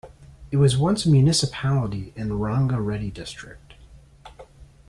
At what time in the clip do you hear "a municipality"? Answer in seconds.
1.05-2.11